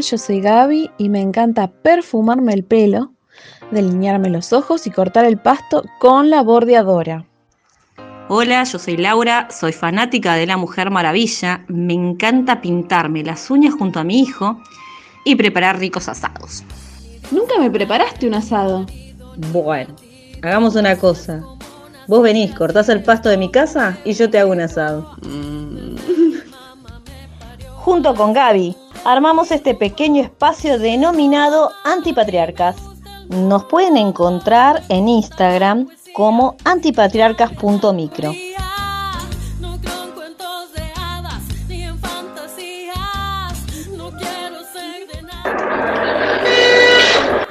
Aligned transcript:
yo 0.00 0.18
soy 0.18 0.40
Gaby 0.40 0.90
y 0.98 1.08
me 1.08 1.20
encanta 1.20 1.68
perfumarme 1.68 2.54
el 2.54 2.64
pelo, 2.64 3.12
delinearme 3.70 4.30
los 4.30 4.52
ojos 4.52 4.86
y 4.86 4.90
cortar 4.90 5.24
el 5.24 5.38
pasto 5.38 5.84
con 5.98 6.30
la 6.30 6.42
bordeadora. 6.42 7.26
Hola, 8.28 8.64
yo 8.64 8.78
soy 8.78 8.96
Laura, 8.96 9.48
soy 9.50 9.72
fanática 9.72 10.34
de 10.34 10.46
la 10.46 10.56
Mujer 10.56 10.90
Maravilla, 10.90 11.64
me 11.68 11.94
encanta 11.94 12.60
pintarme 12.60 13.24
las 13.24 13.50
uñas 13.50 13.74
junto 13.74 13.98
a 13.98 14.04
mi 14.04 14.20
hijo 14.20 14.60
y 15.24 15.34
preparar 15.34 15.78
ricos 15.78 16.08
asados. 16.08 16.64
Nunca 17.30 17.58
me 17.58 17.70
preparaste 17.70 18.26
un 18.26 18.34
asado. 18.34 18.86
Bueno, 19.52 19.94
hagamos 20.42 20.76
una 20.76 20.96
cosa. 20.96 21.42
Vos 22.06 22.22
venís, 22.22 22.54
cortás 22.54 22.88
el 22.88 23.02
pasto 23.02 23.28
de 23.28 23.36
mi 23.36 23.50
casa 23.50 23.98
y 24.04 24.12
yo 24.12 24.30
te 24.30 24.38
hago 24.38 24.52
un 24.52 24.60
asado. 24.60 25.16
Junto 27.76 28.14
con 28.14 28.32
Gaby, 28.32 28.76
armamos 29.04 29.50
este 29.50 29.74
pequeño 29.74 30.22
espacio 30.22 30.78
denominado 30.78 31.72
Antipatriarcas. 31.84 32.76
Nos 33.28 33.64
pueden 33.64 33.96
encontrar 33.96 34.82
en 34.88 35.08
Instagram 35.08 35.88
como 36.14 36.56
antipatriarcas.micro. 36.64 38.32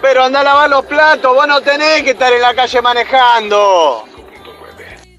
Pero 0.01 0.23
anda 0.23 0.41
a 0.41 0.43
lavar 0.43 0.69
los 0.69 0.85
platos, 0.85 1.35
vos 1.35 1.47
no 1.47 1.61
tenés 1.61 2.03
que 2.03 2.11
estar 2.11 2.33
en 2.33 2.41
la 2.41 2.53
calle 2.53 2.81
manejando. 2.81 4.03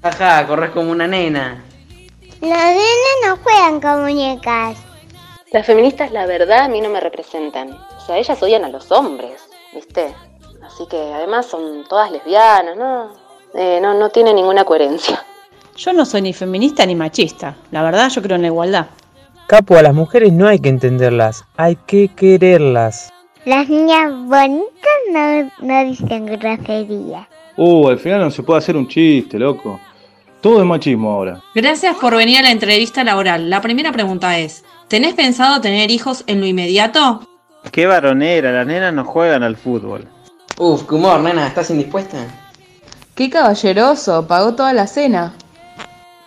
Ajá, 0.03 0.45
corres 0.47 0.71
como 0.71 0.91
una 0.91 1.07
nena. 1.07 1.63
Los 2.41 2.49
nenes 2.49 3.17
no 3.25 3.37
juegan 3.37 3.79
con 3.79 4.01
muñecas. 4.01 4.90
Las 5.51 5.65
feministas, 5.65 6.13
la 6.13 6.25
verdad, 6.25 6.59
a 6.59 6.67
mí 6.69 6.79
no 6.79 6.87
me 6.87 7.01
representan. 7.01 7.73
O 7.73 7.99
sea, 7.99 8.17
ellas 8.17 8.41
odian 8.41 8.63
a 8.63 8.69
los 8.69 8.89
hombres, 8.89 9.49
¿viste? 9.73 10.15
Así 10.65 10.85
que 10.89 10.97
además 10.97 11.45
son 11.45 11.83
todas 11.89 12.09
lesbianas, 12.09 12.77
¿no? 12.77 13.09
Eh, 13.53 13.79
no, 13.81 13.93
no 13.93 14.09
tiene 14.09 14.33
ninguna 14.33 14.63
coherencia. 14.63 15.25
Yo 15.75 15.91
no 15.91 16.05
soy 16.05 16.21
ni 16.21 16.31
feminista 16.31 16.85
ni 16.85 16.95
machista. 16.95 17.57
La 17.71 17.83
verdad, 17.83 18.09
yo 18.09 18.21
creo 18.21 18.37
en 18.37 18.43
la 18.43 18.47
igualdad. 18.47 18.85
Capo, 19.47 19.75
a 19.75 19.81
las 19.81 19.93
mujeres 19.93 20.31
no 20.31 20.47
hay 20.47 20.59
que 20.59 20.69
entenderlas, 20.69 21.43
hay 21.57 21.75
que 21.75 22.07
quererlas. 22.07 23.11
Las 23.43 23.67
niñas 23.67 24.09
bonitas 24.09 24.71
no, 25.11 25.51
no 25.59 25.83
dicen 25.83 26.27
grosería. 26.27 27.27
Uh, 27.57 27.89
al 27.89 27.99
final 27.99 28.21
no 28.21 28.31
se 28.31 28.41
puede 28.43 28.59
hacer 28.59 28.77
un 28.77 28.87
chiste, 28.87 29.37
loco. 29.37 29.81
Todo 30.39 30.61
es 30.61 30.65
machismo 30.65 31.11
ahora. 31.11 31.41
Gracias 31.53 31.97
por 31.97 32.15
venir 32.15 32.39
a 32.39 32.43
la 32.43 32.51
entrevista 32.51 33.03
laboral. 33.03 33.49
La 33.49 33.59
primera 33.59 33.91
pregunta 33.91 34.39
es, 34.39 34.63
¿tenés 34.91 35.13
pensado 35.13 35.61
tener 35.61 35.89
hijos 35.89 36.25
en 36.27 36.41
lo 36.41 36.45
inmediato? 36.45 37.21
Qué 37.71 37.85
varonera, 37.85 38.51
las 38.51 38.67
nenas 38.67 38.93
no 38.93 39.05
juegan 39.05 39.41
al 39.41 39.55
fútbol. 39.55 40.05
Uf, 40.57 40.83
qué 40.83 40.95
humor, 40.95 41.21
nena, 41.21 41.47
¿estás 41.47 41.69
indispuesta? 41.69 42.17
Qué 43.15 43.29
caballeroso, 43.29 44.27
pagó 44.27 44.53
toda 44.53 44.73
la 44.73 44.87
cena. 44.87 45.33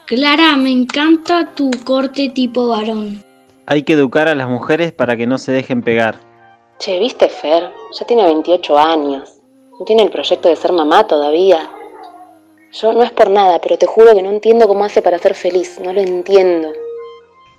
Clara, 0.06 0.56
me 0.56 0.70
encanta 0.70 1.50
tu 1.54 1.70
corte 1.84 2.30
tipo 2.30 2.68
varón. 2.68 3.22
Hay 3.66 3.82
que 3.82 3.92
educar 3.92 4.28
a 4.28 4.34
las 4.34 4.48
mujeres 4.48 4.92
para 4.92 5.14
que 5.14 5.26
no 5.26 5.36
se 5.36 5.52
dejen 5.52 5.82
pegar. 5.82 6.18
Che, 6.78 6.98
¿viste 6.98 7.28
Fer? 7.28 7.70
Ya 7.98 8.06
tiene 8.06 8.24
28 8.24 8.78
años. 8.78 9.30
No 9.78 9.84
tiene 9.84 10.04
el 10.04 10.10
proyecto 10.10 10.48
de 10.48 10.56
ser 10.56 10.72
mamá 10.72 11.06
todavía. 11.06 11.68
Yo 12.72 12.94
no 12.94 13.02
es 13.02 13.12
por 13.12 13.28
nada, 13.28 13.60
pero 13.60 13.76
te 13.76 13.84
juro 13.84 14.14
que 14.14 14.22
no 14.22 14.30
entiendo 14.30 14.66
cómo 14.66 14.86
hace 14.86 15.02
para 15.02 15.18
ser 15.18 15.34
feliz. 15.34 15.78
No 15.84 15.92
lo 15.92 16.00
entiendo. 16.00 16.72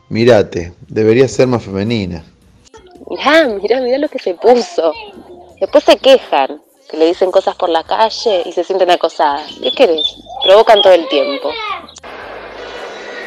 Mirate, 0.10 0.74
debería 0.88 1.28
ser 1.28 1.48
más 1.48 1.64
femenina. 1.64 2.24
Mirá, 3.10 3.48
mirá, 3.48 3.80
mirá 3.82 3.98
lo 3.98 4.10
que 4.10 4.20
se 4.20 4.34
puso. 4.36 4.92
Después 5.60 5.84
se 5.84 5.98
quejan, 5.98 6.62
que 6.90 6.98
le 6.98 7.08
dicen 7.08 7.32
cosas 7.32 7.56
por 7.56 7.70
la 7.70 7.84
calle 7.84 8.44
y 8.46 8.52
se 8.52 8.64
sienten 8.64 8.92
acosadas. 8.92 9.50
¿Qué 9.62 9.72
querés? 9.72 10.16
Provocan 10.44 10.82
todo 10.82 10.94
el 10.94 11.08
tiempo. 11.08 11.50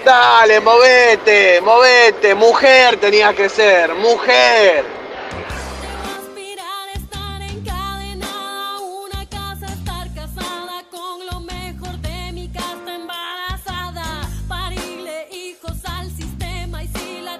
Dale, 0.04 0.60
movete, 0.60 1.60
movete, 1.60 2.34
mujer 2.34 2.98
tenías 3.00 3.34
que 3.34 3.48
ser, 3.48 3.94
mujer. 3.94 4.97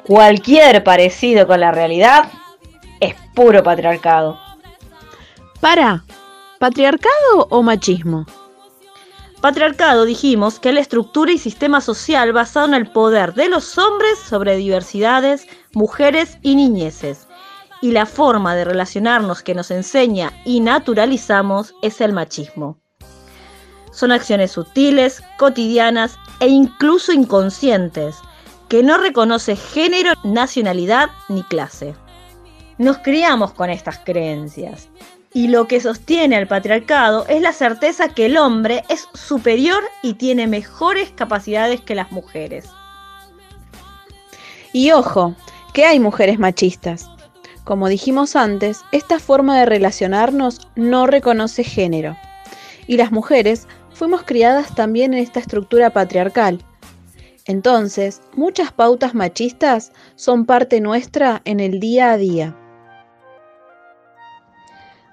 Cualquier 0.08 0.82
parecido 0.84 1.46
con 1.46 1.60
la 1.60 1.70
realidad 1.70 2.30
es 2.98 3.14
puro 3.34 3.62
patriarcado. 3.62 4.40
Para, 5.60 6.02
¿patriarcado 6.58 7.46
o 7.50 7.62
machismo? 7.62 8.24
Patriarcado 9.42 10.06
dijimos 10.06 10.58
que 10.60 10.70
es 10.70 10.74
la 10.74 10.80
estructura 10.80 11.30
y 11.30 11.36
sistema 11.36 11.82
social 11.82 12.32
basado 12.32 12.68
en 12.68 12.72
el 12.72 12.90
poder 12.90 13.34
de 13.34 13.50
los 13.50 13.76
hombres 13.76 14.18
sobre 14.18 14.56
diversidades, 14.56 15.46
mujeres 15.74 16.38
y 16.40 16.54
niñeces. 16.54 17.28
Y 17.82 17.90
la 17.90 18.06
forma 18.06 18.56
de 18.56 18.64
relacionarnos 18.64 19.42
que 19.42 19.54
nos 19.54 19.70
enseña 19.70 20.32
y 20.46 20.60
naturalizamos 20.60 21.74
es 21.82 22.00
el 22.00 22.14
machismo. 22.14 22.78
Son 23.92 24.10
acciones 24.10 24.52
sutiles, 24.52 25.22
cotidianas 25.36 26.16
e 26.40 26.48
incluso 26.48 27.12
inconscientes, 27.12 28.16
que 28.68 28.82
no 28.82 28.98
reconoce 28.98 29.56
género, 29.56 30.12
nacionalidad 30.24 31.10
ni 31.28 31.42
clase. 31.42 31.94
Nos 32.76 32.98
criamos 32.98 33.52
con 33.52 33.70
estas 33.70 33.98
creencias 33.98 34.88
y 35.32 35.48
lo 35.48 35.66
que 35.66 35.80
sostiene 35.80 36.36
al 36.36 36.46
patriarcado 36.46 37.26
es 37.28 37.42
la 37.42 37.52
certeza 37.52 38.08
que 38.08 38.26
el 38.26 38.36
hombre 38.36 38.84
es 38.88 39.08
superior 39.14 39.82
y 40.02 40.14
tiene 40.14 40.46
mejores 40.46 41.10
capacidades 41.10 41.80
que 41.80 41.94
las 41.94 42.12
mujeres. 42.12 42.66
Y 44.72 44.92
ojo, 44.92 45.34
que 45.72 45.84
hay 45.84 45.98
mujeres 46.00 46.38
machistas. 46.38 47.10
Como 47.64 47.88
dijimos 47.88 48.36
antes, 48.36 48.82
esta 48.92 49.18
forma 49.18 49.58
de 49.58 49.66
relacionarnos 49.66 50.68
no 50.74 51.06
reconoce 51.06 51.64
género. 51.64 52.16
Y 52.86 52.96
las 52.96 53.12
mujeres 53.12 53.66
fuimos 53.92 54.22
criadas 54.22 54.74
también 54.74 55.12
en 55.12 55.20
esta 55.20 55.40
estructura 55.40 55.90
patriarcal. 55.90 56.64
Entonces, 57.48 58.20
muchas 58.34 58.72
pautas 58.72 59.14
machistas 59.14 59.90
son 60.16 60.44
parte 60.44 60.82
nuestra 60.82 61.40
en 61.46 61.60
el 61.60 61.80
día 61.80 62.12
a 62.12 62.18
día. 62.18 62.54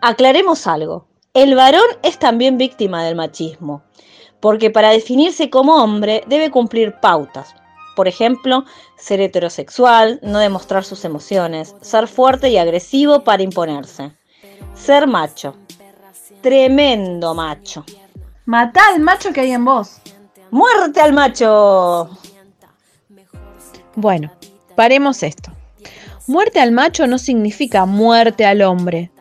Aclaremos 0.01 0.67
algo. 0.67 1.07
El 1.33 1.55
varón 1.55 1.87
es 2.03 2.19
también 2.19 2.57
víctima 2.57 3.05
del 3.05 3.15
machismo, 3.15 3.83
porque 4.41 4.69
para 4.69 4.89
definirse 4.89 5.49
como 5.49 5.81
hombre 5.81 6.23
debe 6.27 6.51
cumplir 6.51 6.99
pautas. 7.01 7.55
Por 7.95 8.09
ejemplo, 8.09 8.65
ser 8.97 9.21
heterosexual, 9.21 10.19
no 10.21 10.39
demostrar 10.39 10.83
sus 10.83 11.05
emociones, 11.05 11.73
ser 11.79 12.09
fuerte 12.09 12.49
y 12.49 12.57
agresivo 12.57 13.23
para 13.23 13.43
imponerse. 13.43 14.11
Ser 14.73 15.07
macho. 15.07 15.55
Tremendo 16.41 17.33
macho. 17.33 17.85
Matá 18.43 18.81
al 18.93 18.99
macho 18.99 19.31
que 19.31 19.39
hay 19.41 19.51
en 19.51 19.63
vos. 19.63 20.01
¡Muerte 20.51 21.01
al 21.01 21.13
macho! 21.13 22.09
Bueno, 23.95 24.31
paremos 24.75 25.23
esto. 25.23 25.51
Muerte 26.27 26.59
al 26.59 26.71
macho 26.71 27.07
no 27.07 27.17
significa 27.17 27.85
muerte 27.85 28.45
al 28.45 28.61
hombre, 28.61 29.11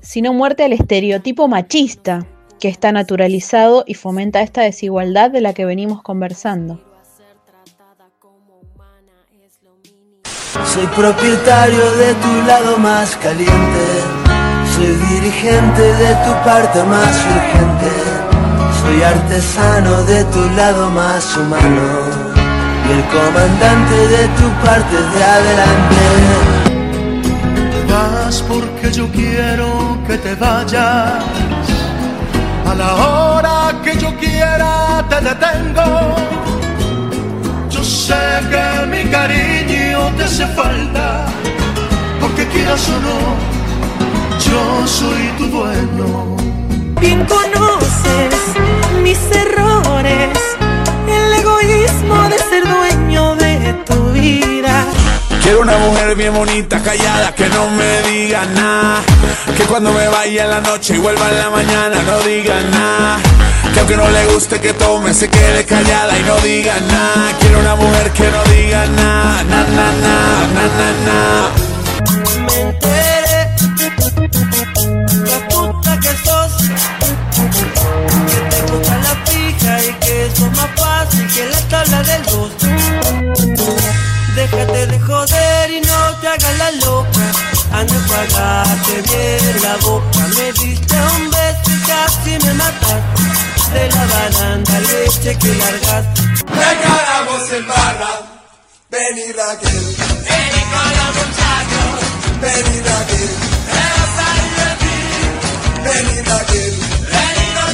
sino 0.00 0.32
muerte 0.32 0.64
al 0.64 0.72
estereotipo 0.72 1.48
machista 1.48 2.26
que 2.58 2.68
está 2.68 2.92
naturalizado 2.92 3.84
y 3.86 3.94
fomenta 3.94 4.42
esta 4.42 4.62
desigualdad 4.62 5.30
de 5.30 5.40
la 5.40 5.54
que 5.54 5.64
venimos 5.64 6.02
conversando. 6.02 6.80
Soy 10.64 10.86
propietario 10.88 11.90
de 11.92 12.14
tu 12.14 12.46
lado 12.46 12.76
más 12.78 13.16
caliente, 13.16 13.86
soy 14.74 14.86
dirigente 14.86 15.82
de 15.82 16.14
tu 16.24 16.32
parte 16.44 16.82
más 16.84 17.16
urgente, 17.26 18.19
soy 18.80 19.02
artesano 19.02 20.02
de 20.04 20.24
tu 20.24 20.42
lado 20.56 20.90
más 20.90 21.36
humano 21.36 21.86
y 22.86 22.92
el 22.92 23.02
comandante 23.16 23.96
de 24.14 24.22
tu 24.38 24.46
parte 24.64 24.96
de 25.14 25.24
adelante. 25.38 26.02
Te 27.72 27.92
vas 27.92 28.42
porque 28.42 28.92
yo 28.92 29.06
quiero 29.10 29.98
que 30.06 30.16
te 30.18 30.34
vayas. 30.34 31.24
A 32.70 32.74
la 32.74 32.94
hora 32.94 33.56
que 33.84 33.96
yo 33.98 34.10
quiera 34.16 35.04
te 35.10 35.18
detengo. 35.28 35.90
Yo 37.68 37.82
sé 37.84 38.22
que 38.50 38.86
mi 38.92 39.02
cariño 39.10 39.98
te 40.16 40.24
hace 40.24 40.46
falta. 40.58 41.26
Porque 42.20 42.46
quieras 42.48 42.88
o 42.88 42.98
no, 43.06 43.18
yo 44.46 44.86
soy 44.86 45.22
tu 45.38 45.46
dueño. 45.46 46.36
Bien 47.00 47.24
conoces 47.24 47.89
mujer 55.80 56.14
bien 56.16 56.34
bonita, 56.34 56.80
callada, 56.82 57.34
que 57.34 57.48
no 57.48 57.70
me 57.70 58.02
diga 58.10 58.44
nada. 58.46 59.02
Que 59.56 59.64
cuando 59.64 59.92
me 59.92 60.08
vaya 60.08 60.44
en 60.44 60.50
la 60.50 60.60
noche 60.60 60.94
y 60.94 60.98
vuelva 60.98 61.28
en 61.30 61.38
la 61.38 61.50
mañana 61.50 62.02
no 62.02 62.18
diga 62.20 62.60
nada. 62.70 63.18
Que 63.72 63.80
aunque 63.80 63.96
no 63.96 64.08
le 64.08 64.26
guste 64.26 64.60
que 64.60 64.72
tome, 64.74 65.14
se 65.14 65.28
quede 65.28 65.64
callada 65.64 66.18
y 66.18 66.22
no 66.22 66.36
diga 66.38 66.74
nada. 66.80 67.32
Quiero 67.40 67.60
una 67.60 67.74
mujer 67.76 68.10
que 68.12 68.30
no 68.30 68.44
diga 68.44 68.86
nada, 68.86 69.42
na 69.44 69.64
na 69.64 69.92
na, 70.04 70.16
na 70.54 70.64
na 70.78 70.88
na. 71.06 71.18
Me 72.46 72.60
enteré, 72.62 73.48
la 75.30 75.48
puta 75.48 76.00
que 76.00 76.12
sos, 76.24 76.52
que 78.30 78.40
te 78.50 78.72
gusta 78.72 78.98
la 78.98 79.14
fija 79.30 79.84
y 79.84 79.92
que 80.04 80.26
es 80.26 80.40
más 80.40 80.68
fácil 80.76 81.26
que 81.34 81.46
la 81.46 81.60
tabla 81.68 82.02
del 82.02 82.22
dos. 82.24 82.79
Pagarte 88.20 89.00
bien 89.08 89.62
la 89.62 89.76
boca. 89.78 90.20
Me 90.36 90.52
diste 90.52 90.94
un 90.94 91.30
beso 91.30 91.70
y 91.70 91.80
casi 91.88 92.32
me 92.44 92.52
mataste. 92.52 93.22
De 93.72 93.88
la 93.88 94.04
baranda 94.12 94.78
leche 94.80 95.38
que 95.38 95.54
largaste. 95.54 96.20
Regalamos 96.44 97.50
en 97.50 97.66
barra, 97.66 98.12
vení 98.90 99.32
Raquel. 99.32 99.96
Vení 100.28 100.62
con 100.72 100.90
los 100.98 101.12
muchachos, 101.18 101.96
vení 102.42 102.76
Raquel. 102.88 103.30
Te 103.72 103.82
vas 103.94 104.16
a 104.24 104.28
divertir, 104.42 105.30
vení 105.84 106.16
Raquel. 106.28 106.74
Vení, 107.12 107.46
no 107.56 107.64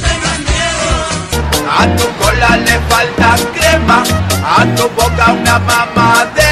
miedo. 0.46 0.88
A 1.76 1.82
tu 1.96 2.06
cola 2.20 2.56
le 2.58 2.76
falta 2.88 3.28
crema, 3.52 3.99
a 4.44 4.64
tu 4.76 4.84
boca 4.90 5.32
una 5.32 5.58
mamadera. 5.58 6.45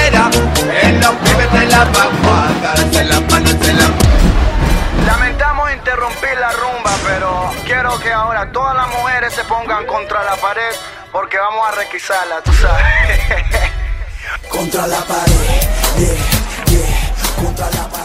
Vamos 11.44 11.66
a 11.66 11.72
requisarla, 11.72 12.40
tú 12.42 12.52
sabes. 12.52 13.20
Contra 14.50 14.86
la 14.86 15.00
pared, 15.00 15.32
yeah, 15.98 16.14
yeah, 16.70 17.44
contra 17.44 17.66
la 17.70 17.88
pared. 17.88 18.04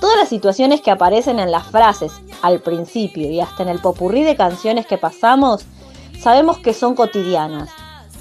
Todas 0.00 0.16
las 0.16 0.28
situaciones 0.28 0.80
que 0.80 0.90
aparecen 0.90 1.38
en 1.40 1.50
las 1.50 1.66
frases 1.66 2.12
al 2.42 2.60
principio 2.60 3.28
y 3.30 3.40
hasta 3.40 3.62
en 3.62 3.68
el 3.68 3.80
popurrí 3.80 4.22
de 4.22 4.36
canciones 4.36 4.86
que 4.86 4.98
pasamos, 4.98 5.64
sabemos 6.20 6.58
que 6.58 6.72
son 6.72 6.94
cotidianas. 6.94 7.70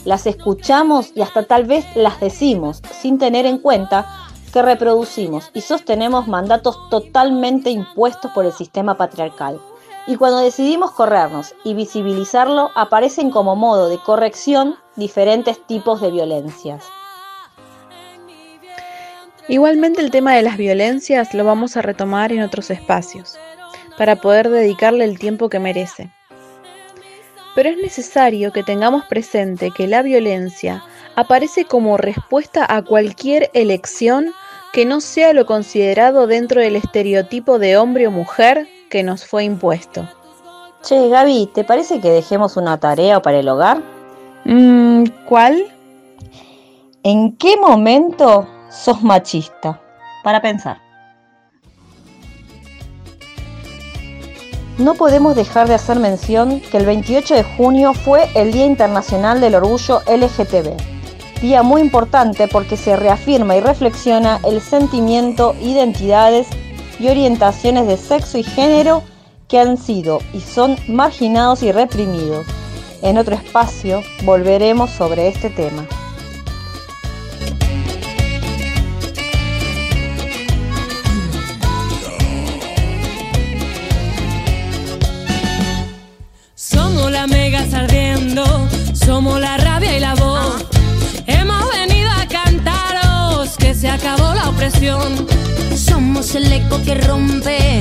Las 0.06 0.26
escuchamos 0.26 1.12
y 1.16 1.22
hasta 1.22 1.44
tal 1.44 1.66
vez 1.66 1.86
las 1.96 2.20
decimos 2.20 2.82
sin 3.00 3.18
tener 3.18 3.46
en 3.46 3.60
cuenta 3.60 4.08
que 4.52 4.62
reproducimos 4.62 5.52
y 5.54 5.62
sostenemos 5.62 6.28
mandatos 6.28 6.78
totalmente 6.90 7.70
impuestos 7.70 8.32
por 8.32 8.46
el 8.46 8.54
sistema 8.54 8.98
patriarcal. 8.98 9.60
Y 10.06 10.18
cuando 10.18 10.40
decidimos 10.40 10.92
corrernos 10.92 11.56
y 11.64 11.74
visibilizarlo, 11.74 12.72
aparecen 12.76 13.32
como 13.32 13.56
modo 13.56 13.88
de 13.88 14.00
corrección 14.00 14.76
diferentes 14.96 15.66
tipos 15.66 16.02
de 16.02 16.12
violencias. 16.12 16.84
Igualmente 19.48 20.02
el 20.02 20.12
tema 20.12 20.36
de 20.36 20.42
las 20.42 20.58
violencias 20.58 21.34
lo 21.34 21.44
vamos 21.44 21.76
a 21.76 21.82
retomar 21.82 22.32
en 22.32 22.42
otros 22.42 22.70
espacios, 22.70 23.38
para 23.98 24.18
poder 24.18 24.50
dedicarle 24.50 25.06
el 25.06 25.20
tiempo 25.20 25.50
que 25.50 25.60
merece. 25.60 26.12
Pero 27.56 27.70
es 27.70 27.78
necesario 27.78 28.52
que 28.52 28.64
tengamos 28.64 29.06
presente 29.06 29.72
que 29.72 29.88
la 29.88 30.02
violencia 30.02 30.84
aparece 31.16 31.66
como 31.66 31.98
respuesta 31.98 32.66
a 32.68 32.82
cualquier 32.82 33.52
elección 33.54 34.34
que 34.72 34.86
no 34.86 35.02
sea 35.02 35.34
lo 35.34 35.46
considerado 35.46 36.26
dentro 36.26 36.60
del 36.60 36.76
estereotipo 36.76 37.60
de 37.60 37.78
hombre 37.78 38.08
o 38.08 38.12
mujer 38.12 38.68
que 38.94 39.02
nos 39.02 39.26
fue 39.26 39.44
impuesto. 39.44 40.08
Che, 40.84 41.10
Gaby, 41.10 41.50
¿te 41.52 41.64
parece 41.64 42.00
que 42.00 42.12
dejemos 42.12 42.58
una 42.58 42.80
tarea 42.80 43.24
para 43.24 43.40
el 43.40 43.50
hogar? 43.50 43.82
Mm, 44.46 45.06
¿Cuál? 45.28 45.66
¿En 47.02 47.36
qué 47.38 47.58
momento 47.58 48.48
sos 48.70 49.02
machista? 49.02 49.82
Para 50.24 50.44
pensar. 50.44 50.78
No 54.78 54.94
podemos 54.94 55.36
dejar 55.36 55.68
de 55.68 55.74
hacer 55.74 55.98
mención 55.98 56.60
que 56.60 56.78
el 56.78 56.86
28 56.86 57.34
de 57.34 57.44
junio 57.44 57.96
fue 57.96 58.30
el 58.36 58.52
Día 58.52 58.68
Internacional 58.68 59.42
del 59.42 59.56
Orgullo 59.56 60.02
LGTB. 60.06 60.78
Día 61.42 61.64
muy 61.64 61.82
importante 61.82 62.48
porque 62.48 62.78
se 62.78 62.96
reafirma 62.96 63.56
y 63.56 63.60
reflexiona 63.60 64.40
el 64.44 64.62
sentimiento, 64.62 65.56
identidades 65.60 66.48
y 67.00 67.08
orientaciones 67.08 67.88
de 67.88 67.98
sexo 67.98 68.38
y 68.38 68.44
género 68.44 69.04
que 69.48 69.60
han 69.60 69.78
sido 69.78 70.20
y 70.34 70.40
son 70.40 70.78
marginados 70.88 71.64
y 71.64 71.72
reprimidos. 71.72 72.46
En 73.02 73.18
otro 73.18 73.36
espacio 73.36 74.02
volveremos 74.24 74.90
sobre 74.92 75.28
este 75.28 75.50
tema. 75.50 75.86
Somos 86.56 87.12
la 87.12 87.28
mega 87.28 87.66
ardiendo, 87.74 88.46
somos 88.94 89.40
la 89.40 89.58
rabia 89.58 89.98
y 89.98 90.00
la 90.00 90.16
voz. 90.16 90.66
Hemos 91.28 91.70
venido 91.72 92.10
a 92.10 92.26
cantaros 92.28 93.58
que 93.58 93.74
se 93.76 93.90
acabó 93.90 94.34
la 94.34 94.50
opresión. 94.50 95.53
Somos 95.94 96.34
el 96.34 96.52
eco 96.52 96.82
que 96.82 96.96
rompe 96.96 97.73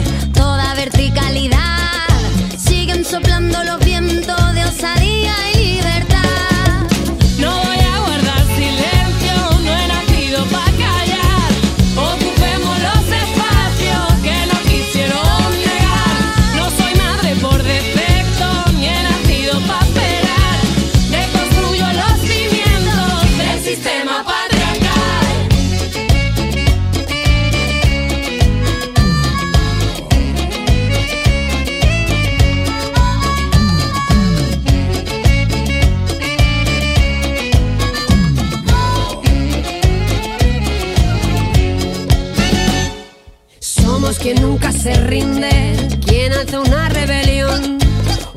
Somos 44.02 44.18
quien 44.18 44.42
nunca 44.42 44.73
se 44.73 44.94
rinde, 44.94 45.76
quien 46.04 46.32
alza 46.32 46.59
una 46.59 46.88
rebelión, 46.88 47.78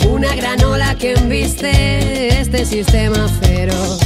una 0.08 0.36
gran 0.36 0.64
ola 0.64 0.94
que 0.94 1.14
embiste 1.14 2.40
este 2.40 2.68
sistema 2.68 3.28
feroz. 3.42 4.00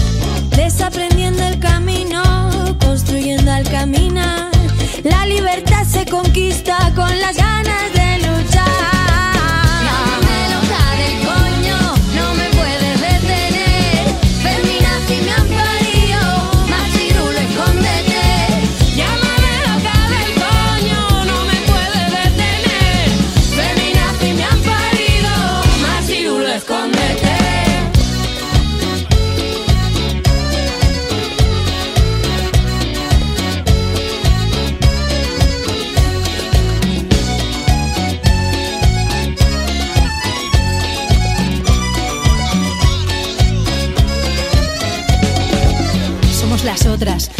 Desaprendiendo 0.55 1.43
el 1.43 1.59
camino, 1.59 2.23
construyendo 2.79 3.51
al 3.51 3.69
caminar. 3.69 4.49
La 5.03 5.25
libertad 5.25 5.83
se 5.83 6.05
conquista 6.05 6.93
con 6.95 7.19
las 7.19 7.35
ganas 7.35 7.93
de 7.93 7.99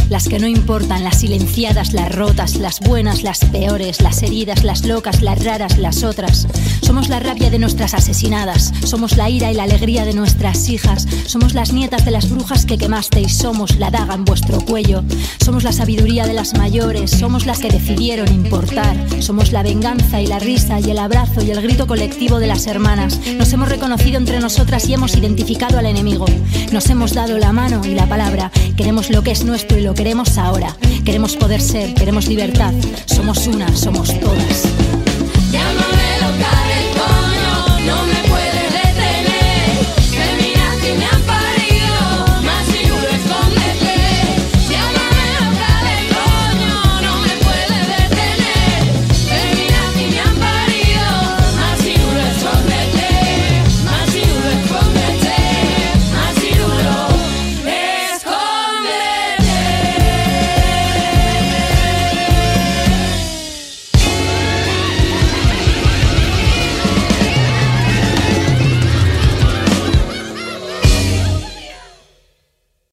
las 0.10 0.29
que 0.29 0.38
no 0.38 0.46
importan, 0.46 1.03
las 1.03 1.22
silenciadas, 1.22 1.94
las 1.94 2.13
rotas, 2.13 2.56
las 2.58 2.79
buenas, 2.82 3.24
las 3.24 3.44
peores, 3.46 4.00
las 4.00 4.22
heridas, 4.22 4.63
las 4.63 4.86
locas, 4.86 5.24
las 5.24 5.44
raras, 5.44 5.79
las 5.79 6.03
otras. 6.03 6.48
Somos 6.89 7.08
la 7.08 7.19
rabia 7.19 7.51
de 7.51 7.60
nuestras 7.60 7.93
asesinadas, 7.93 8.74
somos 8.84 9.15
la 9.15 9.29
ira 9.29 9.51
y 9.51 9.53
la 9.53 9.62
alegría 9.62 10.05
de 10.05 10.13
nuestras 10.15 10.69
hijas, 10.69 11.05
somos 11.27 11.53
las 11.53 11.72
nietas 11.72 12.03
de 12.03 12.10
las 12.10 12.31
brujas 12.31 12.65
que 12.65 12.79
quemasteis, 12.79 13.38
somos 13.38 13.75
la 13.75 13.91
daga 13.91 14.15
en 14.15 14.25
vuestro 14.25 14.60
cuello, 14.62 15.03
somos 15.39 15.63
la 15.63 15.72
sabiduría 15.72 16.25
de 16.25 16.34
las 16.34 16.55
mayores, 16.55 17.12
somos 17.12 17.46
las 17.46 17.60
que 17.60 17.69
decidieron 17.69 18.34
importar, 18.34 18.98
somos 19.19 19.51
la 19.51 19.62
venganza 19.62 20.19
y 20.19 20.25
la 20.25 20.39
risa 20.39 20.79
y 20.79 20.89
el 20.89 20.98
abrazo 20.98 21.43
y 21.43 21.51
el 21.51 21.62
grito 21.62 21.86
colectivo 21.86 22.39
de 22.39 22.48
las 22.48 22.65
hermanas. 22.65 23.19
Nos 23.38 23.53
hemos 23.53 23.69
reconocido 23.69 24.17
entre 24.17 24.39
nosotras 24.39 24.89
y 24.89 24.96
hemos 24.96 25.15
identificado 25.15 25.77
al 25.77 25.86
enemigo. 25.86 26.25
Nos 26.72 26.89
hemos 26.89 27.13
dado 27.13 27.38
la 27.38 27.53
mano 27.53 27.86
y 27.86 27.93
la 27.93 28.10
palabra. 28.10 28.51
Queremos 28.75 29.12
lo 29.12 29.22
que 29.22 29.29
es 29.29 29.46
nuestro 29.46 29.77
y 29.77 29.84
lo 29.84 29.93
queremos 29.93 30.39
ahora. 30.39 30.75
Queremos 31.05 31.36
poder 31.36 31.62
ser, 31.62 31.93
queremos 31.93 32.27
libertad. 32.27 32.74
Somos 33.05 33.46
una, 33.46 33.75
somos 33.75 34.19
todas. 34.19 34.65